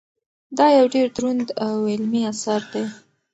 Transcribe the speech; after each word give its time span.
دا 0.57 0.65
یو 0.77 0.85
ډېر 0.93 1.07
دروند 1.17 1.47
او 1.65 1.75
علمي 1.91 2.21
اثر 2.31 2.61
دی. 2.71 2.83